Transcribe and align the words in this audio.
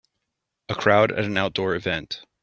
A 0.69 0.73
crowd 0.73 1.11
at 1.11 1.25
an 1.25 1.37
outdoor 1.37 1.75
event. 1.75 2.23